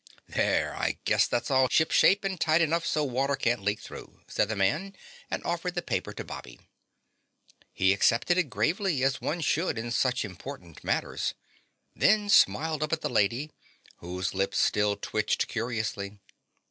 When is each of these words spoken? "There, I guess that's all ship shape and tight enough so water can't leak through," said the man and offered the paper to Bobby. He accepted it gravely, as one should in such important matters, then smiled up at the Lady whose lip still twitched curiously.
"There, 0.27 0.75
I 0.75 0.97
guess 1.05 1.27
that's 1.27 1.51
all 1.51 1.67
ship 1.69 1.91
shape 1.91 2.23
and 2.23 2.41
tight 2.41 2.59
enough 2.59 2.87
so 2.87 3.03
water 3.03 3.35
can't 3.35 3.61
leak 3.61 3.79
through," 3.79 4.21
said 4.27 4.49
the 4.49 4.55
man 4.55 4.95
and 5.29 5.43
offered 5.43 5.75
the 5.75 5.83
paper 5.83 6.11
to 6.11 6.23
Bobby. 6.23 6.59
He 7.71 7.93
accepted 7.93 8.35
it 8.35 8.49
gravely, 8.49 9.03
as 9.03 9.21
one 9.21 9.41
should 9.41 9.77
in 9.77 9.91
such 9.91 10.25
important 10.25 10.83
matters, 10.83 11.35
then 11.95 12.29
smiled 12.29 12.81
up 12.81 12.93
at 12.93 13.01
the 13.01 13.11
Lady 13.11 13.51
whose 13.97 14.33
lip 14.33 14.55
still 14.55 14.97
twitched 14.97 15.47
curiously. 15.47 16.17